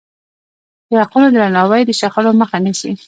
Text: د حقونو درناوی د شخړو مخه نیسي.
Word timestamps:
د 0.89 0.91
حقونو 1.03 1.27
درناوی 1.35 1.81
د 1.85 1.91
شخړو 1.99 2.31
مخه 2.41 2.57
نیسي. 2.65 2.91